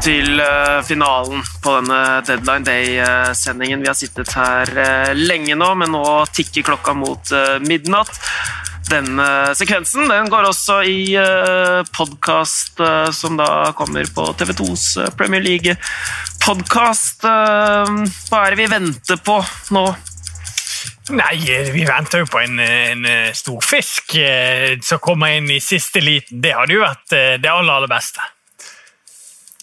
[0.00, 3.82] til eh, finalen på denne Deadline Day-sendingen.
[3.82, 8.12] Vi har sittet her eh, lenge nå, men nå tikker klokka mot eh, midnatt.
[8.90, 9.26] Denne
[9.58, 11.12] sekvensen den går også i
[11.94, 12.80] podkast
[13.14, 17.22] som da kommer på TV2s Premier League-podkast.
[17.22, 19.36] Hva er det vi venter på
[19.76, 19.84] nå?
[21.14, 21.36] Nei,
[21.70, 23.06] vi venter jo på en, en
[23.36, 24.18] stor fisk
[24.82, 26.42] som kommer inn i siste liten.
[26.42, 28.26] Det hadde jo vært det aller, aller beste.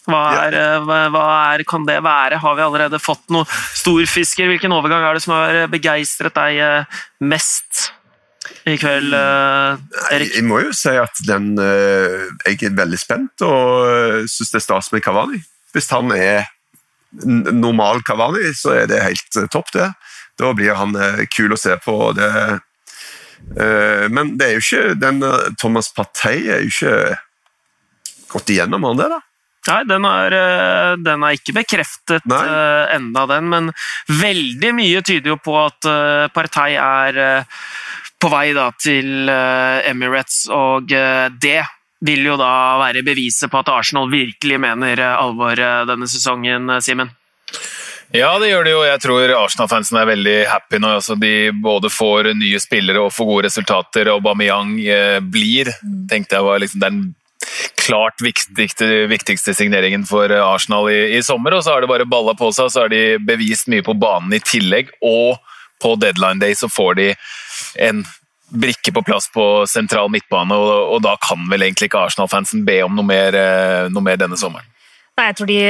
[0.07, 0.55] Hva, er.
[0.55, 2.39] Eh, hva er, kan det være?
[2.39, 4.47] Har vi allerede fått noen storfisker?
[4.53, 7.89] Hvilken overgang er det som har begeistret deg eh, mest
[8.67, 9.81] i kveld, eh,
[10.15, 10.31] Erik?
[10.37, 14.91] Jeg må jo si at den Jeg er veldig spent og syns det er stas
[14.95, 15.41] med Kavani.
[15.75, 16.47] Hvis han er
[17.27, 19.91] normal Kavani, så er det helt topp, det.
[20.39, 20.95] Da blir han
[21.33, 21.95] kul å se på.
[22.15, 22.31] Det.
[24.13, 25.23] Men det er jo ikke den
[25.59, 26.97] Thomas Partey er jo ikke
[28.31, 29.21] gått igjennom, han det, da?
[29.67, 33.71] Nei, den er, eh, den er ikke bekreftet uh, enda den, men
[34.07, 37.65] veldig mye tyder jo på at uh, Partei er uh,
[38.17, 41.59] på vei da, til Emirates, og det
[42.01, 45.53] vil jo da være beviset på at Arsenal virkelig mener alvor
[45.85, 47.11] denne sesongen, Simen?
[48.09, 48.81] Ja, det gjør det jo.
[48.89, 50.95] Jeg tror Arsenal-fansen er veldig happy nå.
[50.97, 54.09] Altså, de både får nye spillere og får gode resultater.
[54.15, 54.73] Aubameyang
[55.29, 55.69] blir,
[56.09, 57.03] tenkte jeg var liksom den
[57.87, 61.55] klart viktigste, viktigste signeringen for Arsenal i, i, sommer.
[61.55, 64.35] Og så har det bare balla på seg, så har de bevist mye på banen
[64.35, 64.91] i tillegg.
[65.05, 65.39] Og
[65.83, 67.11] på deadline day så får de
[67.87, 68.03] en
[68.47, 72.79] brikke på plass på sentral midtbane, og, og da kan vel egentlig ikke Arsenal-fansen be
[72.85, 74.67] om noe mer, eh, noe mer denne sommeren.
[75.17, 75.61] Nei, Jeg tror de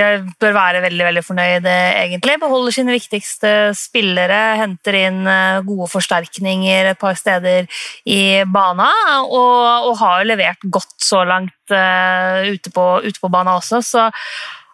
[0.44, 2.34] bør være veldig veldig fornøyde, egentlig.
[2.42, 7.63] Beholder sine viktigste spillere, henter inn eh, gode forsterkninger et par steder
[8.12, 8.90] i bana,
[9.24, 13.80] og, og har levert godt så langt uh, ute, på, ute på bana også.
[13.88, 14.09] Så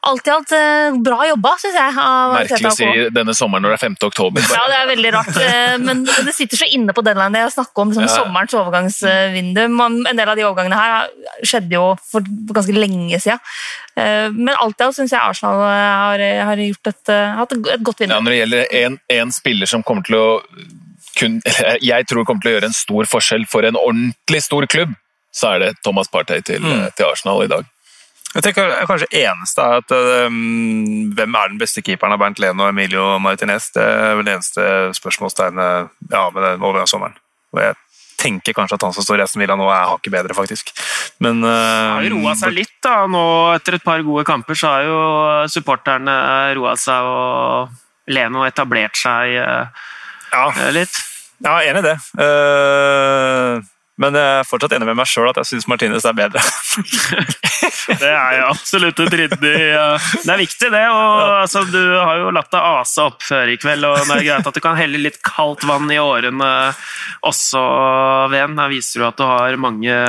[0.10, 1.94] alt i alt eh, bra jobba, syns jeg.
[1.96, 3.96] Merkelig å si denne sommeren når det er 5.
[4.10, 4.46] oktober.
[4.52, 5.40] Ja, det er veldig rart.
[5.40, 8.12] Eh, men det sitter så inne på deadline det å snakke om liksom, ja.
[8.18, 9.64] sommerens overgangsvindu.
[9.64, 13.42] En del av de overgangene her skjedde jo for ganske lenge siden.
[13.96, 18.04] Eh, men alt i alt syns jeg Arsenal har, har gjort et, hatt et godt
[18.04, 18.16] vindu.
[18.16, 20.28] Ja, når det gjelder en spiller som kommer til å
[21.18, 21.40] kun,
[21.84, 24.96] jeg tror kommer til å gjøre en stor forskjell for en ordentlig stor klubb,
[25.34, 26.90] så er det Thomas Partey til, mm.
[26.98, 27.70] til Arsenal i dag.
[28.34, 30.38] Jeg tenker kanskje eneste er at um,
[31.14, 33.70] Hvem er den beste keeperen av Bernt Leno og Emilio Martinez?
[33.76, 34.68] Det er vel det eneste
[34.98, 37.18] spørsmålstegnet ja, med den over sommeren.
[37.54, 37.78] Og jeg
[38.24, 40.72] tenker kanskje at han som står i Aston Villa nå, er hakket bedre, faktisk.
[41.24, 43.04] Men uh, Har roa seg litt, da.
[43.12, 43.24] Nå
[43.54, 45.00] etter et par gode kamper så har jo
[45.52, 46.16] supporterne
[46.58, 49.86] roa seg, og Leno etablert seg uh,
[50.34, 50.48] ja.
[50.74, 50.98] litt.
[51.44, 51.98] Ja, enig i det.
[52.18, 53.62] Uh,
[54.02, 56.42] men jeg er fortsatt enig med meg sjøl at jeg syns Martinez er bedre.
[58.02, 60.82] det er jo absolutt et ryddig Det er viktig, det.
[60.90, 64.26] Og, altså, du har jo latt deg ase opp før i kveld, og det er
[64.32, 66.50] greit at du kan helle litt kaldt vann i årene
[67.30, 67.62] også,
[68.34, 68.58] Ven.
[68.58, 70.02] Her viser du at du har mange,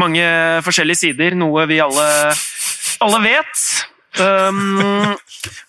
[0.00, 0.26] mange
[0.64, 2.08] forskjellige sider, noe vi alle,
[3.04, 3.68] alle vet.
[4.18, 5.16] Um,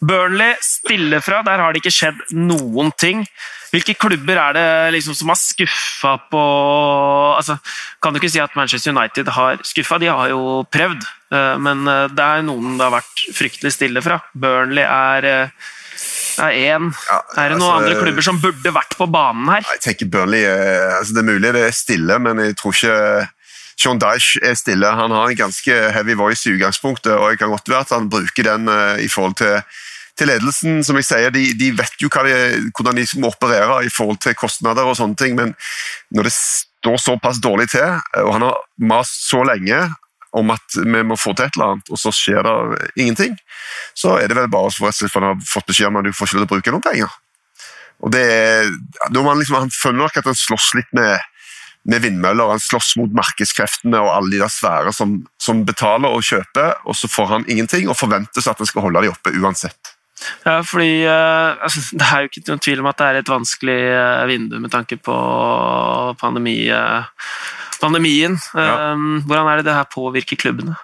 [0.02, 3.26] Burnley stille fra, der har det ikke skjedd noen ting.
[3.70, 6.44] Hvilke klubber er det liksom som har skuffa på
[7.38, 7.60] altså,
[8.02, 10.00] Kan du ikke si at Manchester United har skuffa?
[10.02, 11.06] De har jo prøvd,
[11.36, 14.22] uh, men uh, det er noen det har vært fryktelig stille fra.
[14.34, 15.68] Burnley er uh,
[16.40, 16.90] er én.
[17.10, 19.66] Ja, er det noen altså, andre klubber som burde vært på banen her?
[19.76, 22.98] Jeg tenker Burnley, altså Det er mulig det er stille, men jeg tror ikke
[23.80, 24.88] Sean Dyche er stille.
[24.92, 28.10] Han har en ganske heavy voice i utgangspunktet, og det kan godt være at han
[28.12, 29.62] bruker den uh, i forhold til,
[30.20, 30.84] til, ledelsen.
[30.84, 32.36] Som jeg sier, De, de vet jo de,
[32.76, 35.56] hvordan de må operere i forhold til kostnader og sånne ting, men
[36.12, 38.60] når det står såpass dårlig til, eh, og han har
[38.92, 39.80] mast så lenge
[40.36, 43.34] om at vi må få til et eller annet, og så skjer det ingenting,
[43.98, 46.30] så er det vel bare for at han har fått beskjed om at du får
[46.30, 47.16] ikke lov til å bruke noen penger.
[48.00, 48.70] Og det er,
[49.12, 51.18] man liksom, Han føler nok at han slåss litt med
[51.88, 52.54] med vindmøller.
[52.54, 56.98] Han slåss mot markedskreftene og alle de der svære som, som, betaler og kjøper, og
[56.98, 59.96] så får han ingenting og forventes at han skal holde de oppe uansett.
[60.44, 63.32] Ja, fordi uh, altså, Det er jo ikke noen tvil om at det er et
[63.32, 65.16] vanskelig uh, vindu med tanke på
[66.20, 67.08] pandemi, uh,
[67.80, 68.36] pandemien.
[68.52, 68.94] Ja.
[69.24, 70.76] Hvordan er det det her påvirker klubbene?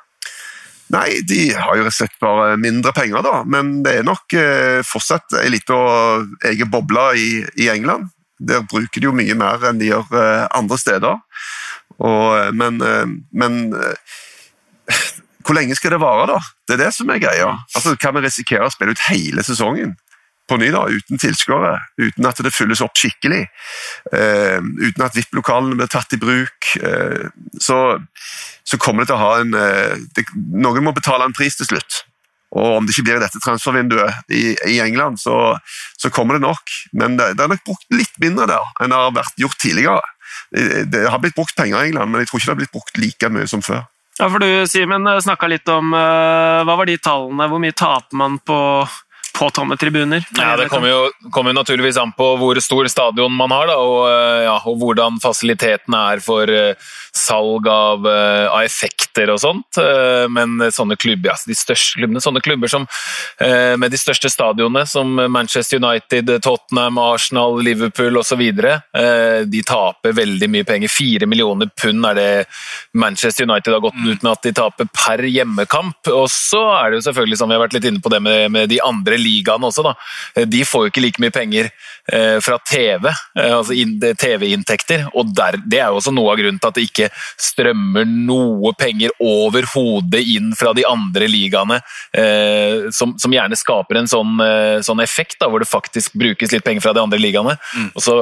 [0.94, 3.40] Nei, de har jo rett og slett bare mindre penger, da.
[3.50, 4.36] Men det er nok
[4.86, 5.76] fortsatt ei lita
[6.46, 8.14] egen boble i, i England.
[8.40, 11.20] Der bruker de jo mye mer enn de gjør eh, andre steder.
[12.00, 13.62] Og, eh, men, eh, men
[15.46, 16.40] hvor lenge skal det vare, da?
[16.68, 17.52] Det er det som er greia.
[17.76, 19.96] Altså, Kan vi risikere å spille ut hele sesongen
[20.50, 21.78] på ny, da, uten tilskuere?
[22.02, 23.46] Uten at det fylles opp skikkelig?
[24.14, 26.70] Uh, uten at VIP-lokalene blir tatt i bruk?
[26.82, 27.30] Uh,
[27.62, 27.98] så,
[28.62, 31.70] så, kommer det til å ha en uh, det, Noen må betale en pris til
[31.72, 32.05] slutt.
[32.56, 35.58] Og om det ikke blir dette transfervinduet i, i England, så,
[36.00, 36.76] så, kommer det nok.
[36.96, 40.14] Men det, det er nok brukt litt mindre der enn det har vært gjort tidligere.
[40.56, 42.76] Det, det har blitt brukt penger i England, men jeg tror ikke det har blitt
[42.78, 43.84] brukt like mye som før.
[44.16, 47.50] Ja, for Du Simen, snakka litt om uh, hva var de tallene?
[47.52, 48.58] Hvor mye taper man på
[49.36, 50.24] på tomme tribuner.
[50.38, 54.08] Ja, Det kommer jo, kommer naturligvis an på hvor stor stadion man har, da, og,
[54.10, 59.80] eh, ja, og, hvordan fasilitetene er for uh, salg av, uh, av, effekter og sånt.
[60.32, 62.86] Men sånne klubber, altså de største klubbene, sånne klubber som,
[63.80, 70.68] med de største stadionene, som Manchester United, Tottenham, Arsenal, Liverpool osv., de taper veldig mye
[70.68, 70.92] penger.
[70.92, 72.30] Fire millioner pund er det
[72.98, 76.12] Manchester United har gått ut med at de taper per hjemmekamp.
[76.12, 78.52] Og så er det jo selvfølgelig, som vi har vært litt inne på det med,
[78.56, 80.46] med de andre ligaene også, da.
[80.46, 81.70] De får jo ikke like mye penger
[82.14, 83.74] eh, fra TV, eh, altså
[84.22, 85.08] TV-inntekter.
[85.14, 87.10] og der, Det er jo også noe av grunnen til at det ikke
[87.42, 91.82] strømmer noe penger overhodet inn fra de andre ligaene,
[92.14, 94.38] eh, som, som, gjerne skaper en sånn,
[94.86, 97.58] sånn effekt, da, hvor det faktisk brukes litt penger fra de andre ligaene.
[97.76, 97.90] Mm.
[97.94, 98.16] Og så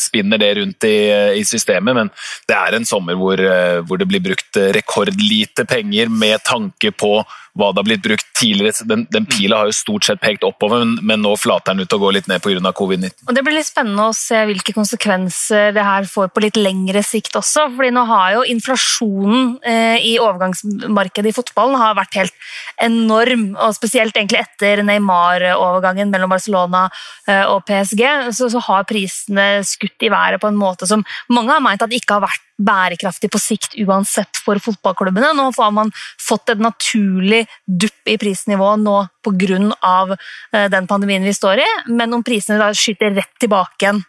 [0.00, 0.96] spinner det rundt i,
[1.40, 2.12] i, systemet, men
[2.48, 3.40] det er en sommer hvor,
[3.88, 7.22] hvor det blir brukt rekordlite penger med tanke på
[7.58, 8.86] hva det har blitt brukt tidligere.
[8.88, 11.96] Den, den pila har jo stort sett pekt oppover, men, men nå flater den ut
[11.96, 12.72] og går litt ned pga.
[12.78, 13.26] covid-19.
[13.26, 17.02] Og Det blir litt spennende å se hvilke konsekvenser det her får på litt lengre
[17.06, 17.68] sikt også.
[17.74, 22.50] fordi nå har jo inflasjonen eh, i overgangsmarkedet i fotballen har vært helt
[22.84, 23.48] enorm.
[23.56, 26.86] og Spesielt egentlig etter Neymar-overgangen mellom Barcelona
[27.26, 28.04] eh, og PSG,
[28.34, 31.94] så, så har prisene skutt i været på en måte som mange har meint at
[31.94, 35.30] ikke har vært bærekraftig på sikt uansett for fotballklubbene.
[35.36, 40.18] Nå har man fått et naturlig dupp i prisnivået nå pga.
[40.52, 44.02] Eh, den pandemien vi står i, men om prisene da skyter rett tilbake igjen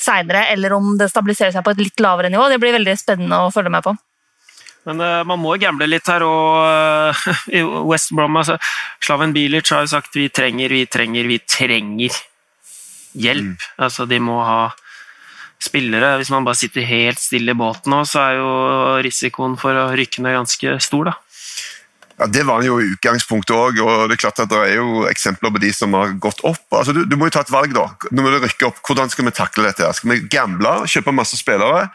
[0.00, 3.42] seinere, eller om det stabiliserer seg på et litt lavere nivå, det blir veldig spennende
[3.44, 3.94] å følge med på.
[4.88, 7.26] Men uh, man må gamble litt her, og uh,
[7.56, 8.56] i West Brom altså,
[9.04, 12.16] Slaven Bilic har jo sagt vi trenger, vi trenger, vi trenger
[13.12, 13.60] hjelp.
[13.60, 13.74] Mm.
[13.84, 14.70] Altså, de må ha
[15.62, 16.16] spillere.
[16.20, 18.52] Hvis man bare sitter helt stille i båten nå, så er jo
[19.04, 21.18] risikoen for å rykke ned ganske stor, da.
[22.20, 25.06] Ja, Det var jo i utgangspunktet òg, og det er klart at det er jo
[25.08, 26.66] eksempler på de som har gått opp.
[26.68, 27.86] Altså, du, du må jo ta et valg, da.
[28.12, 28.80] Nå må du rykke opp.
[28.84, 29.88] Hvordan skal vi takle dette?
[29.96, 31.86] Skal vi gamble, kjøpe masse spillere?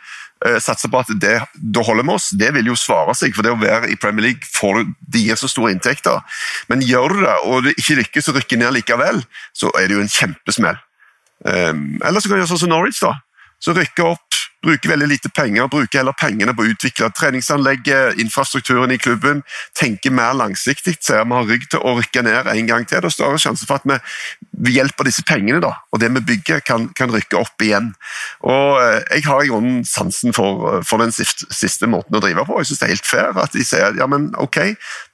[0.46, 3.36] Eh, satse på at det da holder vi oss, det vil jo svare seg.
[3.38, 4.82] For det å være i Premier League får,
[5.14, 6.42] de gir så store inntekter.
[6.74, 9.22] Men gjør du det, og du ikke lykkes å rykke ned likevel,
[9.54, 10.82] så er det jo en kjempesmell.
[11.46, 13.14] Um, eller så kan du gjøre sånn som Norwich, da
[13.64, 14.26] så rykke opp,
[14.66, 19.44] bruke veldig lite penger, bruke heller pengene på å utvikle treningsanlegget, infrastrukturen i klubben,
[19.78, 23.02] Tenke mer langsiktig, ser vi har rygg til å rykke ned en gang til.
[23.04, 23.98] Det er større sjanse for at vi
[24.66, 27.92] ved hjelp av disse pengene da, og det vi bygger, kan, kan rykke opp igjen.
[28.48, 32.60] Og eh, Jeg har i grunnen sansen for, for, den siste måten å drive på.
[32.62, 34.62] Jeg synes det er helt fair at de sier ja, men ok,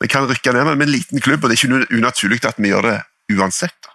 [0.04, 2.62] vi kan rykke ned, men med en liten klubb, og det er ikke unaturlig at
[2.62, 3.00] vi gjør det
[3.36, 3.91] uansett.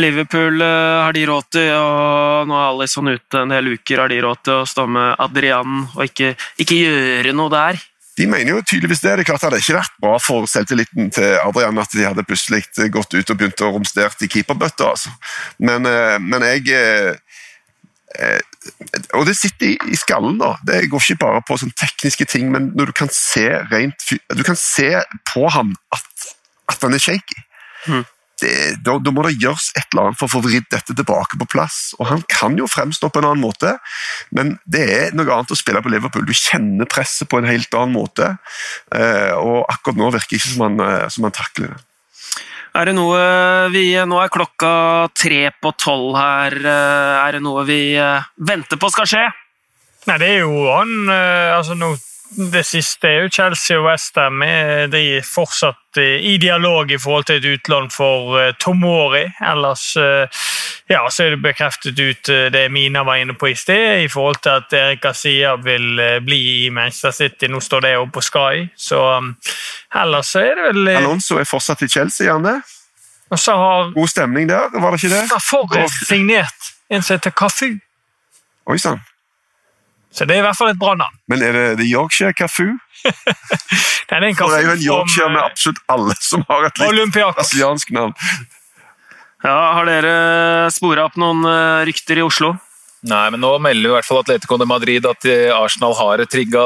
[0.00, 4.12] Liverpool uh, har de råd til, og nå er Alison ute en del uker, har
[4.12, 6.32] de råd til å stå med Adrian og ikke,
[6.62, 7.80] ikke gjøre noe der?
[8.16, 9.14] De mener jo tydeligvis det.
[9.16, 12.24] Det er klart det hadde ikke vært bra for selvtilliten til Adrian at de hadde
[12.28, 14.90] plutselig gått ut og begynt å romstere i keeperbøtta.
[14.92, 15.12] Altså.
[15.64, 17.12] Men, uh, men jeg uh,
[19.16, 20.54] og det sitter i skallen, da.
[20.68, 24.04] Det går ikke bare på sånne tekniske ting, men når du kan se rent
[24.36, 24.90] Du kan se
[25.32, 26.26] på ham at,
[26.68, 27.40] at han er shaky.
[27.88, 28.04] Mm
[28.42, 31.38] det, da, da, må det gjøres et eller annet for å få vridd dette tilbake
[31.40, 31.78] på plass.
[31.98, 33.76] Og Han kan jo fremstå på en annen måte,
[34.34, 36.26] men det er noe annet å spille på Liverpool.
[36.28, 38.34] Du kjenner presset på en helt annen måte,
[38.94, 41.80] eh, og akkurat nå virker det ikke som han, eh, som han takler det.
[42.72, 43.18] Er det noe
[43.68, 44.70] vi Nå er klokka
[45.12, 46.56] tre på tolv her.
[46.56, 47.82] Eh, er det noe vi
[48.40, 49.26] venter på skal skje?
[50.08, 51.92] Nei, det er jo han altså nå
[52.36, 54.42] det siste er jo Chelsea og Westham
[54.92, 59.24] de er fortsatt eh, i dialog i forhold til et utlån for eh, Tomori.
[59.52, 60.40] Ellers eh,
[60.88, 64.40] ja, så er det bekreftet ut det Mina var inne på i sted, i forhold
[64.44, 67.48] til at Erik Asia vil bli i Manchester City.
[67.48, 69.00] Nå står det oppe på Sky, så
[70.02, 72.58] ellers så er det vel Alonso er fortsatt i Chelsea, Janne.
[73.32, 75.40] Og så har God stemning der, var det ikke det?
[75.48, 77.70] Forrest signert en som heter Kafu.
[78.68, 79.00] Oi sann.
[80.12, 81.14] Så det er i hvert fall et bra navn.
[81.32, 82.66] Men er det, det Yorkshire Cafu?
[83.02, 86.82] det, er en For det er jo en Yorkshire med absolutt alle som har et
[86.82, 88.12] litt brasiliansk navn.
[89.42, 90.12] Ja, Har dere
[90.70, 92.52] spora opp noen eh, rykter i Oslo?
[93.02, 96.60] Nei, men nå melder i hvert fall Atletico de Madrid at eh, Arsenal har trigga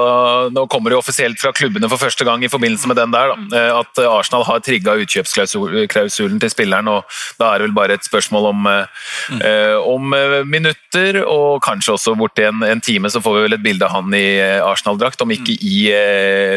[0.53, 3.47] Nå kommer det offisielt fra klubbene for første gang i forbindelse med den der, da,
[3.57, 6.93] eh, at Arsenal har trigga utkjøpsklausulen til spilleren.
[6.93, 7.09] og
[7.41, 9.41] Da er det vel bare et spørsmål om, mm.
[9.81, 10.15] om
[10.49, 13.97] minutter, og kanskje også borti en, en, time så får vi vel et bilde av
[13.97, 14.27] han i
[14.61, 15.79] Arsenal-drakt, om ikke i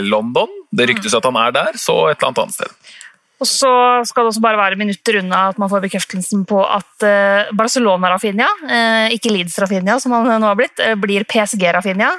[0.04, 0.52] London.
[0.76, 2.98] Det ryktes at han er der, så et eller annet annet sted.
[3.40, 3.72] Og så
[4.08, 8.48] skal det også bare være minutter unna at man får bekreftelsen på at eh, Barcelona-Rafinha,
[8.68, 12.10] eh, ikke Leeds-Rafinha som han nå har blitt, eh, blir PSG-Rafinha.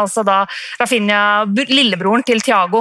[0.00, 0.40] Altså da
[0.80, 2.80] Rafinha, lillebroren til Thiago,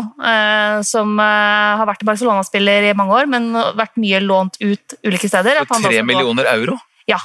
[0.87, 5.63] som har vært Barcelona-spiller i mange år, men vært mye lånt ut ulike steder.
[5.67, 6.79] Tre millioner euro?
[7.09, 7.19] Ja,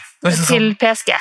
[0.48, 1.14] til PSG.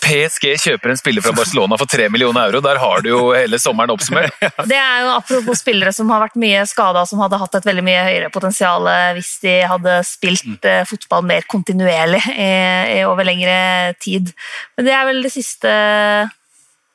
[0.00, 2.62] PSG kjøper en spiller fra Barcelona for 3 millioner euro.
[2.64, 4.34] Der har du jo hele sommeren oppsummert.
[4.70, 7.84] Det er jo apropos spillere som har vært mye skada, som hadde hatt et veldig
[7.86, 10.58] mye høyere potensial hvis de hadde spilt mm.
[10.70, 12.50] Eh, fotball mer kontinuerlig i,
[12.96, 14.28] i over lengre tid.
[14.76, 15.70] Men det er vel det siste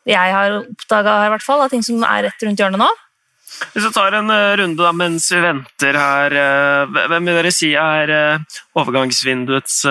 [0.06, 2.90] jeg har oppdaga her, i hvert fall, av ting som er rett rundt hjørnet nå.
[3.74, 7.54] Hvis vi tar en eh, runde da, mens vi venter her, eh, hvem vil dere
[7.56, 8.16] si er
[8.78, 9.82] overgangsvinduets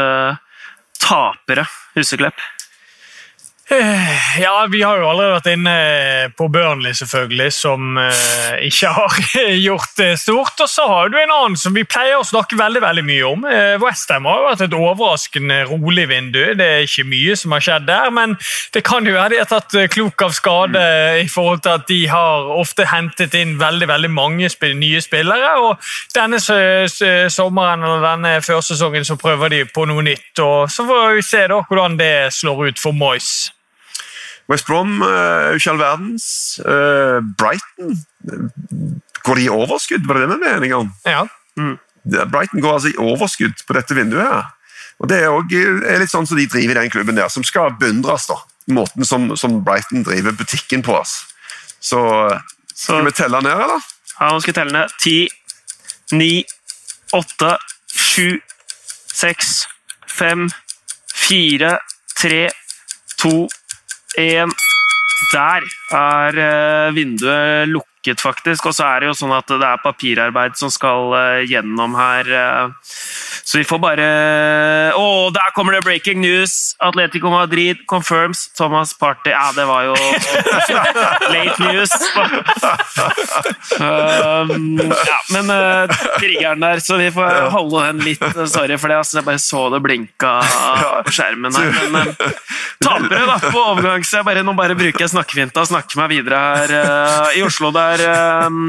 [1.04, 1.66] tapere,
[1.98, 2.38] Huseklepp?
[3.70, 5.74] Eh, ja, vi har jo allerede vært inne
[6.36, 9.14] på Burnley, selvfølgelig, som uh, ikke har
[9.66, 10.60] gjort det stort.
[10.60, 13.46] Og så har du en annen som vi pleier å snakke veldig veldig mye om.
[13.80, 16.42] Westham har jo vært et overraskende rolig vindu.
[16.60, 18.36] Det er ikke mye som har skjedd der, men
[18.76, 20.84] det kan jo være de har tatt klok av skade
[21.22, 25.54] i forhold til at de har ofte hentet inn veldig veldig mange nye spillere.
[25.64, 25.80] og
[26.12, 26.40] Denne
[27.32, 30.32] sommeren eller denne førsesongen så prøver de på noe nytt.
[30.44, 33.54] og Så får vi se da hvordan det slår ut for Moyes.
[34.50, 36.26] West Brom er jo ikke all verdens.
[36.60, 37.94] Uh, Brighton
[39.24, 40.04] Går de i overskudd?
[40.06, 40.90] Var det det vi enige om?
[41.08, 41.22] Ja.
[41.56, 41.78] Mm.
[42.04, 44.26] Brighton går altså i overskudd på dette vinduet.
[44.28, 44.50] her.
[45.00, 47.44] Og Det er, også, er litt sånn som de driver i den klubben der, som
[47.44, 48.26] skal beundres.
[48.28, 48.36] da.
[48.68, 50.92] Måten som, som Brighton driver butikken på.
[51.00, 51.22] oss.
[51.80, 52.00] Så
[52.74, 53.80] skal Så, vi telle ned, eller?
[54.20, 54.92] Ja, nå skal vi telle ned.
[55.00, 55.16] Ti,
[56.12, 56.44] ni,
[57.16, 57.56] åtte,
[57.96, 58.36] sju,
[59.14, 59.64] seks,
[60.10, 60.50] fem,
[61.14, 61.78] fire,
[62.16, 62.48] tre,
[63.16, 63.48] to
[64.20, 64.52] en
[65.32, 68.66] Der er eh, vinduet lukket, faktisk.
[68.68, 72.28] Og så er det jo sånn at det er papirarbeid som skal eh, gjennom her.
[73.44, 74.06] Så vi får bare
[74.96, 76.74] Å, oh, der kommer det breaking news!
[76.82, 79.94] Atletico Madrid confirms Thomas Party Ja, det var jo
[81.34, 81.92] late news.
[83.80, 88.24] um, ja, men uh, triggeren der, så vi får holde den litt.
[88.50, 90.32] Sorry for det, altså, jeg bare så det blinka
[91.06, 91.68] på skjermen her.
[91.94, 92.14] Men um,
[92.84, 94.10] tapere da, på overgangs...
[94.24, 96.68] Bare, nå bare bruker jeg snakkefinta og snakker meg videre her.
[96.74, 97.96] Uh, I Oslo der
[98.46, 98.62] um,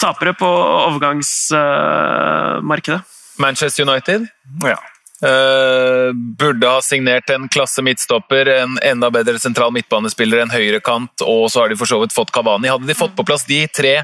[0.00, 0.50] Tapere på
[0.90, 3.02] overgangsmarkedet.
[3.36, 4.30] Manchester United.
[4.62, 4.78] Ja.
[5.24, 11.46] Uh, burde ha signert en klasse midtstopper, en enda bedre sentral midtbanespiller, en høyrekant, og
[11.48, 12.68] så har de for så vidt fått Kavani.
[12.68, 13.94] Hadde de fått på plass de tre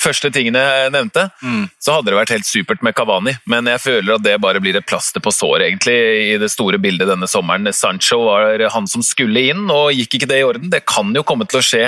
[0.00, 1.68] første tingene jeg nevnte, mm.
[1.78, 4.80] så hadde det vært helt supert med Kavani, men jeg føler at det bare blir
[4.80, 5.94] et plaster på såret, egentlig,
[6.34, 7.70] i det store bildet denne sommeren.
[7.70, 10.72] Sancho var han som skulle inn, og gikk ikke det i orden.
[10.72, 11.84] Det kan jo komme til å skje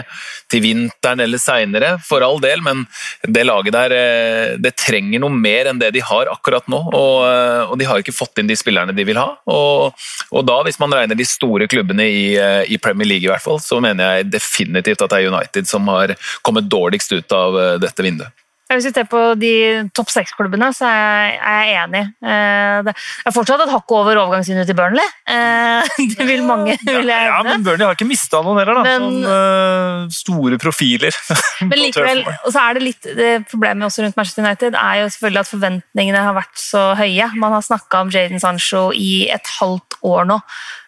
[0.53, 2.87] til vinteren eller seinere, for all del, men
[3.27, 7.17] det laget der eh, det trenger noe mer enn det de har akkurat nå, og,
[7.27, 9.29] eh, og de har ikke fått inn de spillerne spillerne de vil ha.
[9.49, 13.33] Og, og da, hvis man regner de store klubbene i, eh, i, Premier League, i
[13.33, 17.33] hvert fall, så mener jeg definitivt at det er United som har kommet dårligst ut
[17.33, 18.33] av eh, dette vinduet.
[18.67, 19.51] Hvis vi ser på de
[19.95, 22.01] topp seks-klubbene, så er jeg enig.
[22.19, 25.13] Eh, det er fortsatt et hakk over overgangsvinduet til Burnley.
[26.17, 28.83] Det vil mange vil jeg Ja, men Burnley har ikke mista noen heller, da.
[28.87, 31.15] Men, Sånn, store profiler.
[31.71, 35.11] Men likevel, og så er det litt det Problemet også rundt Manchester United er jo
[35.13, 37.29] selvfølgelig at forventningene har vært så høye.
[37.39, 40.41] Man har snakka om Jaden Sancho i et halvt år nå.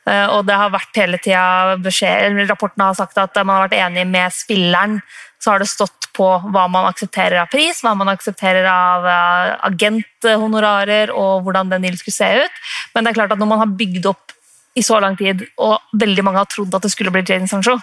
[0.08, 4.06] Og det har vært hele tida beskjed Rapportene har sagt at man har vært enig
[4.08, 5.02] med spilleren
[5.38, 9.52] så har det stått på hva man aksepterer av pris, hva man aksepterer av uh,
[9.68, 12.64] agenthonorarer og hvordan den dealen skulle se ut.
[12.94, 14.34] Men det er klart at når man har bygd opp
[14.78, 17.78] i så lang tid, og veldig mange har trodd at det skulle bli Jadon Sancho,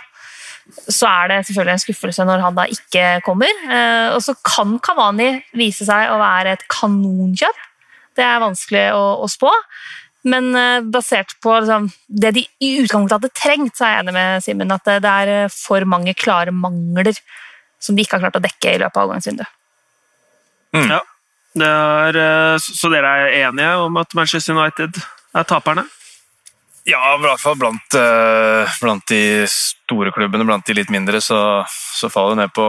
[0.66, 3.52] så er det selvfølgelig en skuffelse når han da ikke kommer.
[3.70, 7.62] Uh, og så kan Kavani vise seg å være et kanonkjøp.
[8.16, 9.52] Det er vanskelig å, å spå.
[10.26, 14.18] Men uh, basert på liksom, det de i utgangspunktet hadde trengt, så er jeg enig
[14.18, 17.14] med Simen at det, det er for mange klare mangler
[17.86, 19.60] som de ikke har klart å dekke i løpet av avgangsvinduet.
[20.76, 20.90] Mm.
[20.92, 21.02] Ja,
[21.64, 24.98] er, eh, så dere er enige om at Manchester United
[25.36, 25.86] er taperne?
[26.86, 30.46] Ja, i hvert fall blant, uh, blant, de store klubbene.
[30.46, 32.66] Blant de litt mindre så, så faller det ned på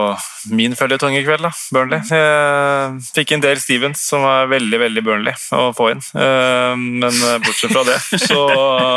[0.56, 1.50] min føljetong i kveld, da.
[1.74, 2.00] Burnley.
[2.08, 6.00] Jeg fikk inn Dale Stevens, som var veldig veldig Burnley å få inn.
[6.16, 7.12] Uh, men
[7.44, 8.40] bortsett fra det, så,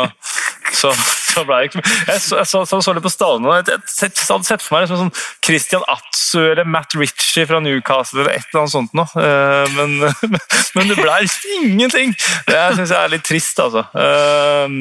[0.80, 0.94] så
[1.30, 4.46] så ble jeg ikke Jeg så, så, så, så litt på stallene og jeg hadde
[4.46, 5.12] sett for meg liksom sånn
[5.46, 9.06] Christian Atsu eller Matt Ritchie fra Newcastle eller et eller annet sånt noe.
[9.18, 9.96] Eh, men,
[10.76, 11.16] men det ble
[11.60, 12.14] ingenting!
[12.48, 13.84] Det syns jeg er litt trist, altså.
[13.94, 14.76] Eh,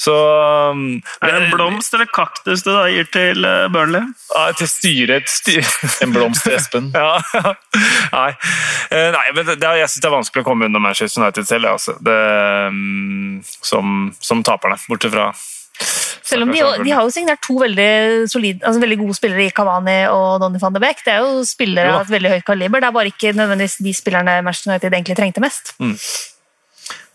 [0.00, 4.04] Så Er det en blomst eller kaktus du da gir til eh, Burnley?
[4.34, 5.64] Ja, til styret styr...
[6.04, 6.90] En blomst til Espen.
[6.94, 7.16] Ja,
[8.16, 8.30] nei.
[8.92, 11.96] Nei, men det, jeg syns det er vanskelig å komme unna Manchester United selv, altså.
[12.04, 12.16] det,
[12.70, 15.30] um, som, som taperne, bortsett fra
[16.26, 17.90] Selv om de, de har jo signert to veldig,
[18.32, 21.02] solid, altså veldig gode spillere i Cavani og Donny van de Beek.
[21.06, 21.98] Det er jo spillere Jo.
[22.00, 22.80] av et veldig høyt kaliber.
[22.82, 25.74] Det er bare ikke nødvendigvis de spillerne Manchester United egentlig trengte mest.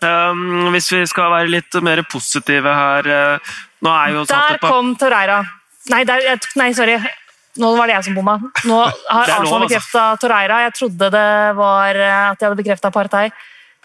[0.02, 3.52] Um, hvis vi skal være litt mer positive her eh,
[3.86, 5.42] Nå er jo Der på- kom Torreira.
[5.92, 6.96] Nei, der, jeg, nei, sorry.
[7.62, 8.38] Nå var det jeg som bomma.
[8.66, 8.80] Nå
[9.12, 9.60] har Arsenal altså.
[9.68, 10.60] bekrefta Torreira.
[10.68, 11.28] Jeg trodde det
[11.58, 13.32] var eh, at de hadde bekrefta Partey.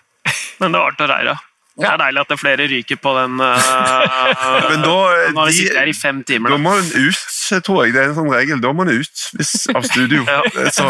[0.60, 1.36] Men det var Torreira.
[1.76, 3.40] Det er deilig at det er flere ryker på den.
[3.46, 6.50] Uh, Men da, eh, Nå har vi sittet her i fem timer.
[6.54, 6.62] Da Da.
[6.62, 7.92] må hun ut, tror jeg.
[7.94, 8.60] Det er en sånn regel.
[8.64, 10.24] Da må hun ut hvis, av studio.
[10.78, 10.86] Så,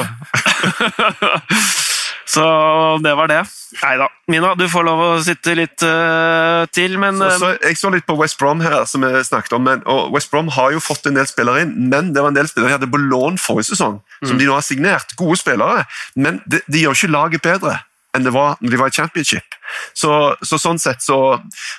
[2.27, 2.45] Så
[3.05, 3.43] det var det.
[3.83, 4.09] Nei da.
[4.31, 7.91] Mina, du får lov å sitte litt uh, til, men så, eh, så Jeg så
[7.95, 9.63] litt på West Brom her, som vi snakket om.
[9.69, 12.39] Men, og West Brom har jo fått en del spillere inn, men det var en
[12.39, 15.15] del spillere de hadde på lån forrige sesong, som de nå har signert.
[15.21, 15.85] Gode spillere,
[16.19, 17.79] men de, de gjør ikke laget bedre
[18.17, 19.59] enn det var når de var i championship.
[19.95, 20.11] Så,
[20.43, 21.19] så sånn sett så,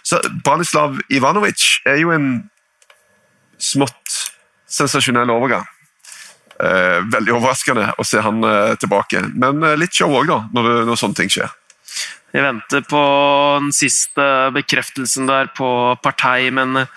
[0.06, 2.30] så Branislav Ivanovic er jo en
[3.58, 4.22] smått
[4.70, 5.66] sensasjonell overgang.
[6.58, 10.86] Eh, veldig overraskende å se han eh, tilbake, men eh, litt show òg, da, når,
[10.90, 11.52] når sånne ting skjer.
[12.32, 13.04] Vi venter på
[13.62, 15.70] den siste bekreftelsen der på
[16.04, 16.92] partei, men eh,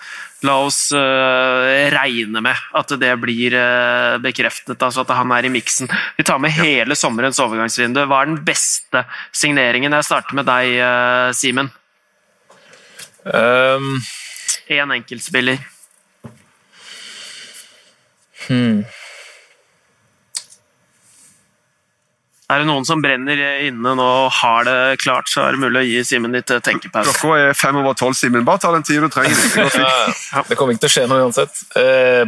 [0.45, 5.53] la oss eh, regne med at det blir eh, bekreftet, altså at han er i
[5.53, 5.89] miksen.
[6.17, 8.03] Vi tar med hele sommerens overgangsvindu.
[8.09, 9.95] Hva er den beste signeringen?
[9.95, 10.81] Jeg starter med deg,
[11.37, 11.71] Simen.
[13.21, 14.01] Um,
[14.71, 15.61] Én enkeltspiller.
[22.51, 25.79] Er det noen som brenner inne nå og har det klart, så er det mulig
[25.79, 27.13] å gi Simen litt eh, tenkepause.
[27.21, 28.43] Klokka er fem over tolv, Simen.
[28.47, 29.37] Bare ta den tida du trenger.
[29.55, 29.85] Det
[30.33, 31.61] ja, det kommer ikke til å skje noe uansett.
[31.79, 32.25] Eh,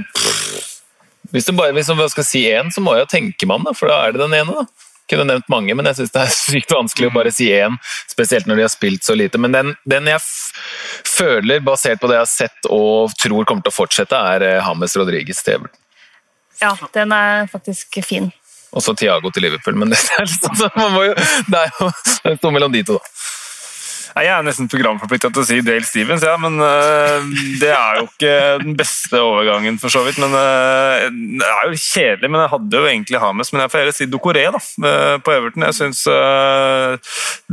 [1.34, 3.92] hvis du bare liksom, skal si én, så må jeg jo tenke meg om, for
[3.92, 4.64] da er det den ene.
[4.64, 4.90] da.
[5.12, 7.76] Kunne nevnt mange, men jeg syns det er sykt vanskelig å bare si én.
[8.12, 9.42] Spesielt når de har spilt så lite.
[9.42, 13.66] Men den, den jeg f føler, basert på det jeg har sett og tror kommer
[13.66, 15.68] til å fortsette, er Hammes James Rodriguez til
[16.62, 18.32] Ja, den er faktisk fin.
[18.74, 21.14] Og så Thiago til Liverpool, men det er, liksom, man må jo,
[21.52, 21.90] det er jo
[22.24, 23.23] det står mellom de to, da.
[24.14, 28.06] Jeg er nesten programforplikta til å si Dale Stevens, ja, men øh, det er jo
[28.06, 30.20] ikke den beste overgangen, for så vidt.
[30.22, 31.08] Men øh,
[31.42, 33.54] Det er jo kjedelig, men jeg hadde jo egentlig Hames.
[33.54, 35.66] Men jeg får heller si Dokoré da, øh, på Everton.
[35.66, 36.04] Jeg syns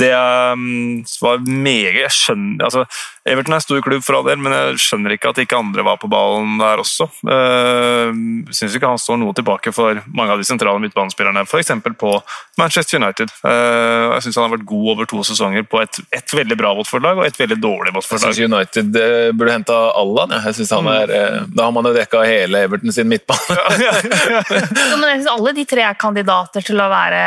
[0.01, 2.85] det øh, var meget Jeg skjønner altså,
[3.29, 5.99] Everton er stor klubb for all del, men jeg skjønner ikke at ikke andre var
[6.01, 7.05] på ballen der også.
[7.21, 8.09] Uh,
[8.49, 11.75] syns ikke han står noe tilbake for mange av de sentrale midtbanespillerne, f.eks.
[12.01, 12.15] på
[12.59, 13.33] Manchester United.
[13.45, 17.19] Jeg syns han har vært god over to sesonger på et, et veldig bra Watford-lag
[17.21, 18.35] og et veldig dårlig Jeg Watford-lag.
[18.35, 20.31] syns United eh, burde henta Allan.
[20.35, 20.41] Ja.
[20.49, 23.57] Jeg synes han er, eh, Da har man jo dekka hele Everton sin midtbane.
[23.61, 27.21] Jo, men jeg synes alle de tre er kandidater til å være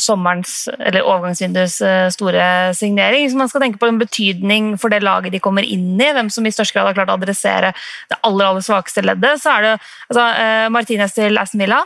[0.00, 3.26] sommerens, eller overgangsvinduets eh, store signering.
[3.26, 6.30] Hvis man skal tenke på en betydning for det laget de kommer inn i, hvem
[6.32, 7.72] som i størst grad har klart å adressere
[8.10, 9.74] det aller, aller svakeste leddet, så er det
[10.10, 11.82] altså, eh, Martinez til Aston Villa.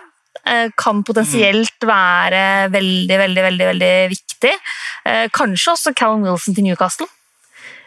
[0.46, 4.29] eh, Kan potensielt være veldig, veldig, veldig, veldig viktig.
[4.48, 7.06] Eh, Kanskje også Callum Wilson til Newcastle.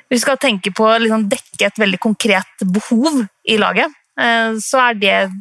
[0.09, 3.89] Vi skal tenke på å liksom dekke et veldig konkret behov i laget.
[4.19, 5.31] eh, Så er det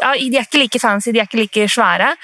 [0.00, 2.14] ja, De er ikke like fancy, de er ikke like svære,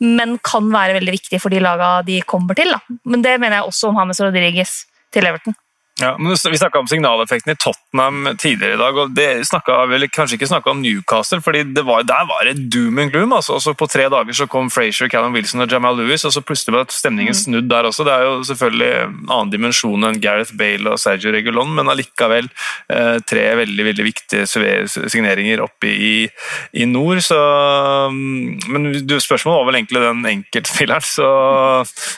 [0.00, 2.70] men kan være veldig viktige for de lagene de kommer til.
[2.70, 2.80] Da.
[3.04, 5.54] Men det mener jeg også om James Rodriguez til Everton.
[6.00, 8.96] Ja, men Vi snakka om signaleffekten i Tottenham tidligere i dag.
[8.96, 12.98] og det snakket, vel kanskje ikke snakka om Newcastle, fordi var, der var det doom
[12.98, 13.32] and gloom.
[13.32, 13.54] altså.
[13.54, 16.40] Og så På tre dager så kom Frazier, Callum Wilson og Jamal Lewis, og så
[16.40, 18.04] plutselig ble stemningen snudd der også.
[18.04, 22.48] Det er jo selvfølgelig en annen dimensjon enn Gareth Bale og Sergio Regulon, men allikevel
[22.88, 26.28] eh, tre veldig veldig viktige signeringer oppe i,
[26.72, 27.20] i nord.
[27.24, 27.38] så
[28.10, 31.28] mm, Men du, spørsmålet var vel egentlig den enkeltspilleren, så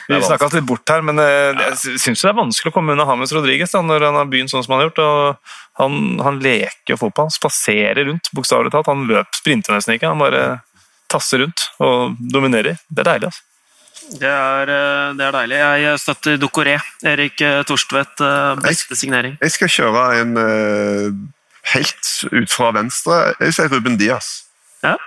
[0.07, 1.03] vi snakka litt bort her.
[1.05, 4.17] Men eh, jeg syns det er vanskelig å komme unna James Rodriguez da, når han
[4.21, 5.01] har begynt sånn som han har gjort.
[5.03, 8.87] og Han, han leker jo fotball, han spaserer rundt, bokstavelig talt.
[8.91, 10.11] Han løper, sprinter nesten ikke.
[10.13, 10.43] Han bare
[11.11, 12.77] tasser rundt og dominerer.
[12.89, 13.31] Det er deilig.
[13.31, 13.49] altså.
[14.19, 15.59] Det er, eh, det er deilig.
[15.83, 16.73] Jeg støtter Dokoré.
[17.07, 19.37] Erik Torstvedt, eh, beste signering.
[19.41, 21.13] Jeg skal kjøre en eh,
[21.73, 23.21] helt ut fra venstre.
[23.39, 24.43] Jeg sier Ruben Diaz.
[24.83, 24.97] Ja,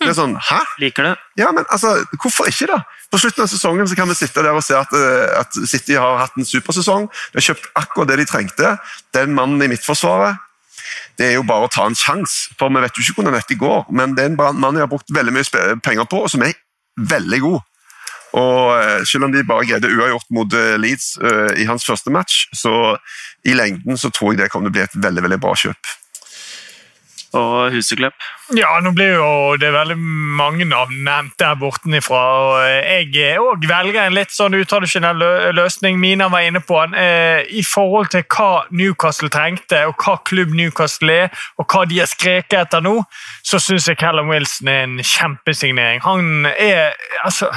[0.00, 0.58] Det er sånn, hæ?
[0.80, 1.14] liker det.
[1.36, 2.78] Ja, men altså, hvorfor ikke da?
[3.10, 5.96] På slutten av sesongen så kan vi sitte der og se at, eh, at City
[5.98, 7.08] har hatt en supersesong.
[7.32, 8.76] De har kjøpt akkurat det de trengte.
[9.16, 10.38] Den mannen i midtforsvaret,
[11.18, 12.54] det er jo bare å ta en sjanse.
[12.58, 14.92] For vi vet jo ikke hvordan dette går, men det er en mann jeg har
[14.92, 16.54] brukt veldig mye penger på, og som er
[16.96, 17.60] veldig god.
[18.38, 21.16] Og eh, Selv om de bare greide uavgjort mot eh, Leeds
[21.58, 22.94] i hans første match, så
[23.42, 25.96] i lengden så tror jeg det kommer til å bli et veldig veldig bra kjøp.
[27.32, 28.14] Og Huseklepp.
[28.58, 29.26] Ja, nå blir jo
[29.62, 29.94] det veldig
[30.40, 32.18] mange navn nevnt der bortenifra.
[32.18, 35.22] og Jeg òg velger en litt sånn utradisjonell
[35.54, 36.00] løsning.
[36.02, 36.96] Mina var inne på den.
[36.98, 42.00] Eh, I forhold til hva Newcastle trengte, og hva klubb Newcastle er, og hva de
[42.02, 42.96] har skreket etter nå,
[43.46, 46.02] så syns jeg Callum Wilson er en kjempesignering.
[46.02, 47.52] Han er altså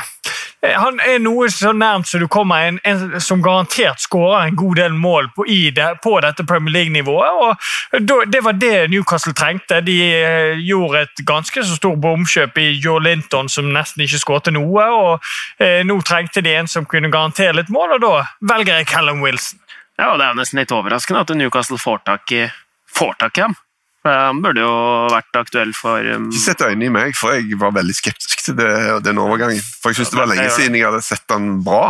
[0.64, 4.80] han er noe så nærmt som du kommer en, en som garantert skårer en god
[4.80, 5.46] del mål på,
[5.76, 7.30] det, på dette Premier League-nivået.
[7.44, 9.82] og Det var det Newcastle trengte.
[9.82, 14.56] De eh, gjorde et ganske så stort bomkjøp i Joe Linton, som nesten ikke skårte
[14.56, 14.88] noe.
[14.88, 15.28] og
[15.60, 18.14] eh, Nå trengte de en som kunne garantere litt mål, og da
[18.54, 19.60] velger jeg Callum Wilson.
[20.00, 22.48] Ja, og Det er nesten litt overraskende at Newcastle får tak i,
[22.88, 23.60] får tak i ham.
[24.04, 24.72] Han burde jo
[25.14, 28.58] vært aktuell for um, Ikke sett øynene i meg, for jeg var veldig skeptisk til
[28.58, 28.72] det,
[29.06, 29.62] den overgangen.
[29.80, 31.86] For jeg synes det var lenge siden jeg hadde sett han bra.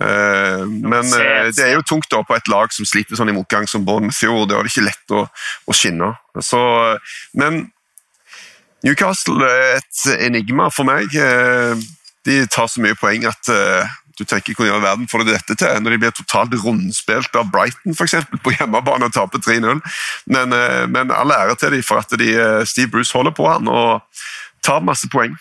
[0.00, 3.36] Uh, men eh, det er jo tungt da på et lag som sliter sånn i
[3.36, 4.48] motgang som Bournemouth gjorde.
[4.48, 5.26] Det var ikke lett å,
[5.68, 6.14] å skinne.
[6.40, 6.62] Så,
[7.36, 7.66] men
[8.82, 11.12] Newcastle er et enigma for meg.
[11.12, 11.76] Uh,
[12.24, 13.48] De tar så mye poeng at
[14.18, 15.78] du tenker hvordan i all verden får de dette til?
[15.82, 19.80] Når de blir totalt rundspilt av Brighton for eksempel, på hjemmebane og taper 3-0.
[20.32, 23.48] Men, eh, men all ære til dem for at de, eh, Steve Bruce holder på
[23.48, 24.02] han og
[24.62, 25.36] tar masse poeng.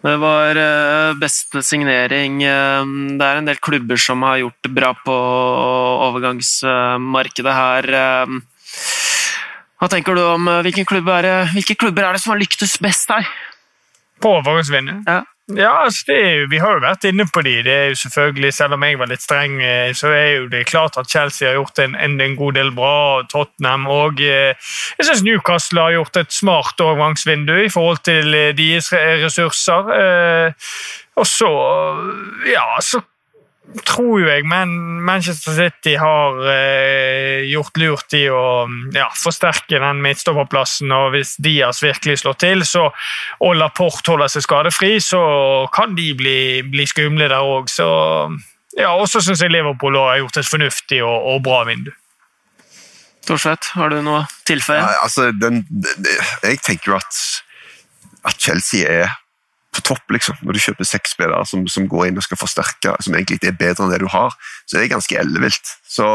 [0.00, 2.40] Det var eh, beste signering.
[2.40, 5.16] Det er en del klubber som har gjort det bra på
[6.08, 7.92] overgangsmarkedet her.
[9.80, 12.40] Hva tenker du om eh, hvilken klubb er det, hvilke klubber er det som har
[12.42, 13.24] lyktes best her?
[14.20, 15.00] På overgangsvinner.
[15.08, 15.22] Ja.
[15.56, 17.62] Ja, altså er Vi har jo vært inne på de.
[17.66, 20.66] det er jo selvfølgelig, Selv om jeg var litt streng, eh, så er jo det
[20.66, 23.22] klart at Chelsea har gjort en, en, god del bra.
[23.30, 24.54] Tottenham og eh,
[24.98, 30.54] Jeg syns Newcastle har gjort et smart overgangsvindu i forhold til eh, deres ressurser.
[31.16, 31.50] Og så
[32.46, 33.00] Ja, så
[33.86, 34.72] tror jo jeg men
[35.06, 40.90] Manchester City har eh, gjort lurt i å ja, forsterke den midtstopperplassen.
[40.94, 42.88] og Hvis Diaz virkelig slår til, så,
[43.40, 45.22] og Laporte holder seg skadefri, så
[45.74, 47.70] kan de bli, bli skumle der òg.
[48.78, 51.92] Ja, og så syns jeg Liverpool har gjort et fornuftig og, og bra vindu.
[53.26, 54.80] Torstvedt, har du noe tilføye?
[54.80, 56.06] Nei, altså, den, den,
[56.46, 57.18] jeg tenker jo at,
[58.26, 59.18] at Chelsea er
[59.80, 60.38] på topp, liksom.
[60.44, 63.50] Når du kjøper seks spillere som, som går inn og skal forsterke, som egentlig ikke
[63.52, 64.36] er bedre enn det du har,
[64.68, 65.74] så er det ganske ellevilt.
[65.88, 66.06] Så,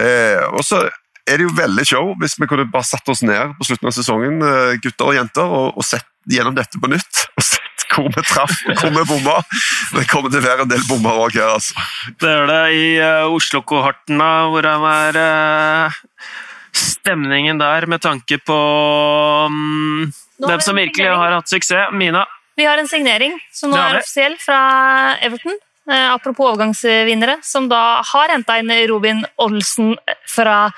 [0.00, 0.86] eh, og så
[1.28, 3.96] er det jo veldig show hvis vi kunne bare satt oss ned på slutten av
[3.96, 7.26] sesongen, eh, gutter og jenter, og, og sett gjennom dette på nytt.
[7.36, 9.36] og sett hvor vi traff og hvor vi bomma.
[9.92, 11.76] Det kommer til å være en del bommer òg her, altså.
[12.20, 14.30] Det gjør det i uh, Oslo-kohorten, da.
[14.52, 16.00] Hvordan er uh,
[16.72, 18.58] stemningen der med tanke på
[19.50, 20.08] um,
[20.42, 21.92] hvem vi som virkelig har hatt suksess?
[21.94, 22.24] Mina?
[22.56, 24.62] Vi har en signering som nå er offisiell fra
[25.24, 25.54] Everton.
[25.90, 29.96] Eh, apropos overgangsvinnere, som da har henta inn Robin Olsen
[30.30, 30.70] fra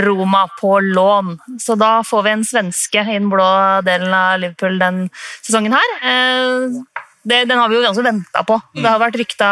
[0.00, 1.36] Roma på lån.
[1.62, 3.46] Så da får vi en svenske i den blå
[3.86, 5.04] delen av Liverpool den
[5.46, 5.94] sesongen her.
[6.02, 6.80] Eh,
[7.28, 8.58] det, den har vi jo ganske venta på.
[8.74, 9.50] Det har vært rykta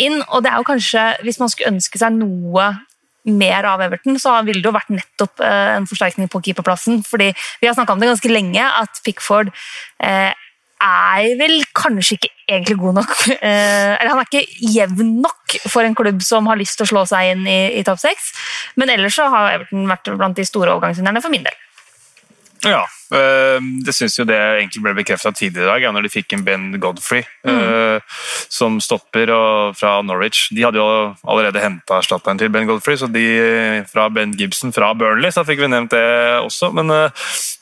[0.00, 2.70] inn, og det er jo kanskje, hvis man skulle ønske seg noe
[3.28, 7.02] mer av Everton, så ville det jo vært nettopp eh, en forsterkning på keeperplassen.
[7.04, 9.52] fordi vi har snakka om det ganske lenge, at Pickford
[10.00, 10.32] eh,
[10.80, 15.86] er vel kanskje ikke egentlig god nok eh, Eller han er ikke jevn nok for
[15.86, 18.30] en klubb som har lyst til å slå seg inn i, i topp seks.
[18.80, 21.58] Men ellers så har Everton vært blant de store overgangsvinnerne for min del.
[22.68, 26.44] Ja, det syns jo det egentlig ble bekrefta tidligere i dag, når de fikk en
[26.46, 28.00] Ben Godfrey mm.
[28.52, 29.32] som stopper
[29.78, 30.48] fra Norwich.
[30.54, 30.86] De hadde jo
[31.26, 33.24] allerede henta erstatteren til Ben Godfrey, så de
[33.90, 36.06] fra Ben Gibson fra Burnley, så fikk vi nevnt det
[36.40, 36.70] også.
[36.76, 37.10] Men, øh,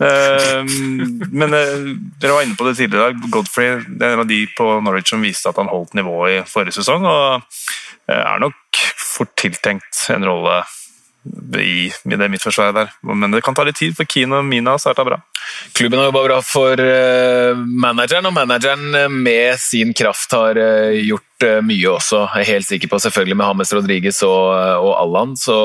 [0.03, 0.65] øh,
[1.41, 3.31] men øh, dere var inne på det tidligere i dag.
[3.33, 6.43] Godfrey det er en av de på Norwich som viste at han holdt nivået i
[6.49, 7.43] forrige sesong, og
[8.09, 10.63] er nok fort tiltenkt en rolle
[11.59, 12.93] i, i det midtforsvaret der.
[13.03, 15.21] Men det kan ta litt tid, for Keane og Mina har starta bra.
[15.73, 21.01] Klubben har jobba bra for eh, manageren, og manageren eh, med sin kraft har eh,
[21.07, 21.25] gjort
[21.63, 22.25] mye også.
[22.35, 24.49] Jeg er helt sikker på, selvfølgelig med James Rodriguez og,
[24.83, 25.59] og Allan, så,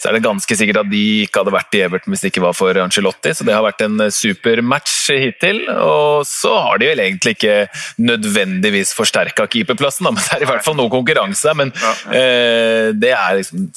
[0.00, 2.46] så er det ganske sikkert at de ikke hadde vært i Everton hvis det ikke
[2.46, 3.34] var for Angelotti.
[3.36, 5.60] Så det har vært en super match hittil.
[5.76, 7.58] Og så har de vel egentlig ikke
[8.00, 11.52] nødvendigvis forsterka keeperplassen, da, men det er i hvert fall noe konkurranse.
[11.58, 11.74] Men
[12.08, 13.68] eh, det er liksom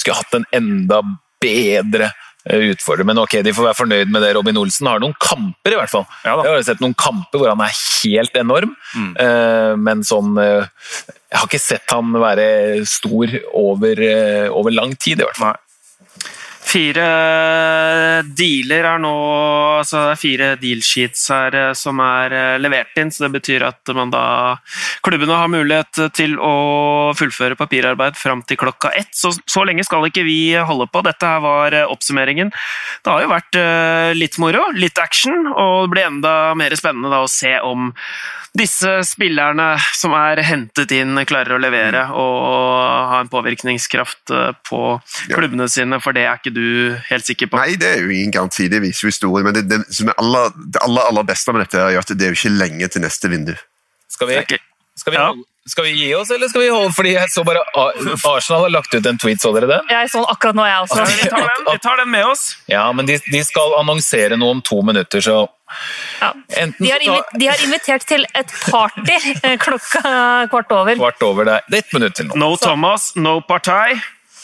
[0.00, 1.00] Skulle hatt en enda
[1.40, 2.10] bedre
[2.48, 3.06] eh, utfordrer.
[3.08, 4.34] Men ok, de får være fornøyd med det.
[4.36, 6.06] Robin Olsen har noen kamper, i hvert fall.
[6.26, 10.68] Ja jeg har sett noen kamper hvor han er helt enorm, eh, men sånn eh,
[11.30, 12.46] Jeg har ikke sett han være
[12.90, 14.00] stor over,
[14.50, 15.58] over lang tid, i hvert fall.
[16.70, 19.10] Fire dealer er nå
[19.80, 23.32] altså det er fire deal sheets her eh, som er eh, levert inn, så det
[23.40, 24.22] betyr at man da
[25.02, 29.10] klubbene har mulighet til å fullføre papirarbeid fram til klokka ett.
[29.16, 31.02] Så, så lenge skal ikke vi holde på.
[31.06, 32.52] Dette her var eh, oppsummeringen.
[33.02, 33.58] Det har jo vært
[34.14, 37.90] litt moro, litt action, og det blir enda mer spennende da å se om
[38.56, 42.40] disse spillerne som er hentet inn, klarer å levere og
[43.12, 44.32] ha en påvirkningskraft
[44.66, 44.80] på
[45.30, 47.60] klubbene sine, for det er ikke du helt sikker på?
[47.60, 49.46] Nei, det er jo ingen garanti, det viser jo historien.
[49.46, 52.26] Men det, det, som er aller, det aller, aller beste med dette er at det
[52.26, 53.54] er jo ikke lenge til neste vindu.
[54.10, 54.40] Skal vi,
[55.00, 55.28] skal vi, ja.
[55.72, 56.92] skal vi gi oss, eller skal vi holde?
[56.96, 59.88] Fordi jeg så bare Arsenal har lagt ut en tweet, så dere den?
[59.92, 61.06] Jeg så den akkurat nå, jeg også.
[61.08, 62.44] Vi tar den, vi tar den med oss.
[62.68, 65.40] Ja, men de, de skal annonsere noe om to minutter, så
[66.20, 66.32] ja.
[66.50, 67.04] De, har
[67.38, 70.00] de, har invitert til et party eh, klokka
[70.50, 70.96] kvart over.
[70.98, 72.40] Kvart over, Det er ett minutt til nå.
[72.42, 74.00] No Thomas, no partai.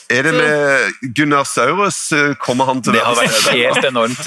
[0.09, 2.13] Er det med Gunnar Saurus?
[2.13, 4.21] Eh, kommer han til Det har vært helt enormt.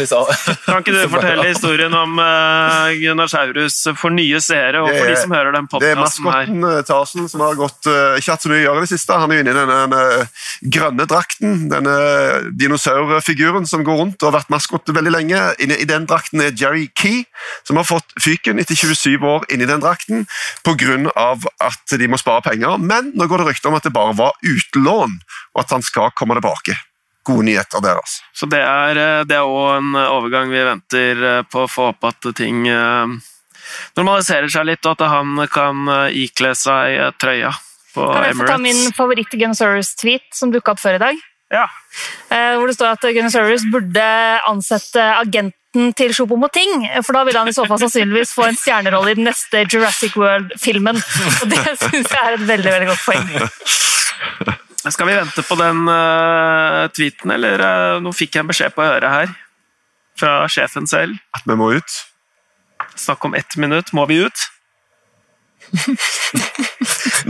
[0.65, 5.15] Kan ikke du fortelle historien om uh, Gunnar Saurus for nye seere, og for de
[5.21, 5.93] som hører den podkasten her?
[5.93, 8.81] Det er maskotten uh, Tarsen som har gått, uh, ikke hatt så mye å gjøre
[8.81, 9.19] i det siste.
[9.23, 11.95] Han er inne i denne, denne grønne drakten, denne
[12.59, 15.45] dinosaurfiguren som går rundt og har vært maskot veldig lenge.
[15.63, 17.23] Inne i den drakten er Jerry Key,
[17.63, 20.27] som har fått fyken etter 27 år inni den drakten
[20.67, 20.99] pga.
[21.63, 22.75] at de må spare penger.
[22.83, 25.19] Men nå går det rykter om at det bare var utlån
[25.55, 26.77] og at han skal komme tilbake.
[27.27, 28.23] Gode nyheter der, altså.
[28.33, 32.63] Så det er òg en overgang vi venter eh, på å få opp at ting
[32.71, 33.17] eh,
[33.99, 37.51] normaliserer seg litt, og at han kan eh, ikle seg trøya
[37.93, 38.15] på Emirates.
[38.15, 41.25] Kan jeg få ta min favoritt Gunnosaurus-tweet som dukka opp før i dag?
[41.49, 41.65] Ja.
[42.29, 44.03] Hvor det står at Gunnosaurus burde
[44.45, 49.15] ansette agenten til Choupo-Moting, for da vil han i så fall sannsynligvis få en stjernerolle
[49.15, 51.01] i den neste Jurassic World-filmen.
[51.41, 54.59] Og det syns jeg er et veldig, veldig godt poeng.
[54.79, 58.85] Skal vi vente på den uh, tweeten, eller uh, nå fikk jeg en beskjed på
[58.85, 59.33] øret her
[60.19, 61.19] fra sjefen selv.
[61.35, 61.97] At vi må ut?
[62.95, 63.91] Snakk om ett minutt.
[63.95, 64.47] Må vi ut?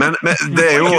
[0.00, 0.94] men, men, det er jo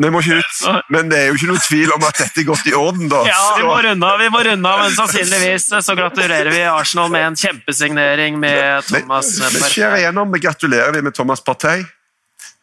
[0.00, 2.46] vi må ikke ut, men det er jo ikke noe tvil om at dette er
[2.46, 3.08] godt i orden.
[3.10, 3.24] da.
[3.28, 7.10] Ja, Vi må runde av, vi må runde av, men sannsynligvis så gratulerer vi Arsenal
[7.12, 9.58] med en kjempesignering med Thomas Partey.
[9.58, 11.84] Vi skjærer igjennom, vi gratulerer vi med Thomas Partey.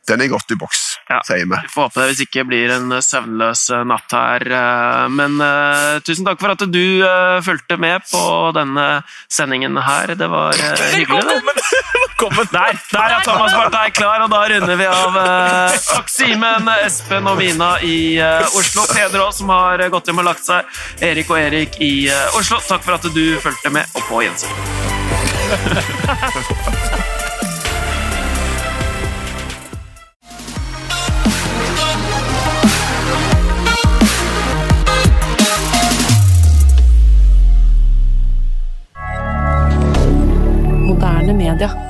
[0.07, 1.21] Den er godt i boks ja.
[1.25, 1.57] sier vi.
[1.71, 4.45] Får håpe det hvis ikke blir en søvnløs eh, natt her.
[4.59, 8.23] Eh, men uh, tusen takk for at du uh, fulgte med på
[8.57, 8.87] denne
[9.31, 10.15] sendingen her.
[10.19, 11.41] Det var uh, hyggelig.
[12.17, 12.47] Velkommen!
[12.49, 15.17] Der, der er Thomas Partei klar, og da runder vi av.
[15.85, 18.17] Takk, Simen, Espen og Mina i
[18.57, 18.87] Oslo.
[18.89, 20.65] Peder òg, som har gått hjem og lagt seg.
[21.05, 24.49] Erik og Erik i Oslo, takk for at du fulgte med, og på gjensyn.
[41.27, 41.86] moderne media.